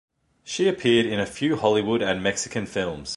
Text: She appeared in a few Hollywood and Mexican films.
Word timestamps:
She 0.43 0.67
appeared 0.67 1.05
in 1.05 1.19
a 1.19 1.27
few 1.27 1.55
Hollywood 1.57 2.01
and 2.01 2.23
Mexican 2.23 2.65
films. 2.65 3.09